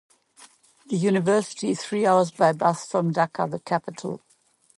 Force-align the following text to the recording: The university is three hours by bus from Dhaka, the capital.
The 0.87 0.95
university 0.97 1.69
is 1.69 1.83
three 1.83 2.07
hours 2.07 2.31
by 2.31 2.53
bus 2.53 2.87
from 2.89 3.13
Dhaka, 3.13 3.51
the 3.51 3.59
capital. 3.59 4.23